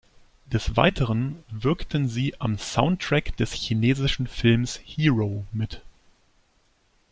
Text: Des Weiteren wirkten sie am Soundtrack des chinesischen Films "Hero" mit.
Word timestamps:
Des 0.47 0.75
Weiteren 0.77 1.43
wirkten 1.51 2.07
sie 2.09 2.33
am 2.41 2.57
Soundtrack 2.57 3.37
des 3.37 3.53
chinesischen 3.53 4.25
Films 4.25 4.79
"Hero" 4.83 5.45
mit. 5.53 5.83